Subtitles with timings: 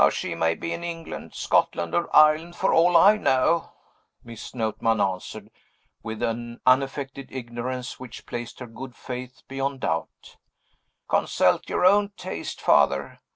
[0.09, 3.73] "She may be in England, Scotland, or Ireland, for all I know,"
[4.23, 5.51] Miss Notman answered,
[6.01, 10.37] with an unaffected ignorance which placed her good faith beyond doubt.
[11.07, 13.19] "Consult your own taste, Father.